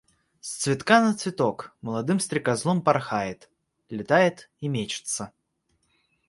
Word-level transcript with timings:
С 0.41 0.53
цветка 0.55 0.99
на 1.03 1.13
цветок 1.13 1.73
молодым 1.83 2.19
стрекозлом 2.19 2.81
порхает, 2.81 3.51
летает 3.87 4.49
и 4.59 4.67
мечется. 4.67 5.31